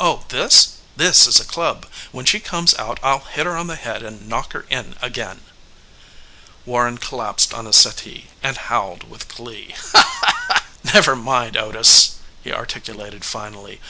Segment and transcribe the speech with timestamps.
[0.00, 0.78] Oh, this?
[0.96, 1.84] This is a club.
[2.10, 5.42] When she comes out I'll hit her on the head and knock her in again."
[6.64, 9.74] Warren collapsed on a settee and howled with glee.
[10.82, 12.12] "Never mind, Otis,"
[12.42, 13.82] he articulated finally.